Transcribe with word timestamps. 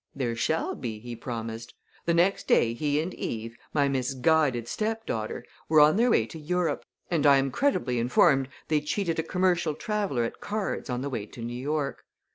'There 0.15 0.35
shall 0.35 0.73
be,' 0.73 0.97
he 0.97 1.15
promised. 1.15 1.75
The 2.07 2.15
next 2.15 2.47
day 2.47 2.73
he 2.73 2.99
and 2.99 3.13
Eve, 3.13 3.55
my 3.71 3.87
misguided 3.87 4.67
stepdaughter, 4.67 5.45
were 5.69 5.79
on 5.79 5.95
their 5.95 6.09
way 6.09 6.25
to 6.25 6.39
Europe; 6.39 6.85
and 7.11 7.23
I 7.27 7.37
am 7.37 7.51
credibly 7.51 7.99
informed 7.99 8.49
they 8.67 8.81
cheated 8.81 9.19
a 9.19 9.21
commercial 9.21 9.75
traveler 9.75 10.23
at 10.23 10.41
cards 10.41 10.89
on 10.89 11.01
the 11.03 11.09
way 11.11 11.27
to 11.27 11.41
New 11.43 11.53
York. 11.55 12.03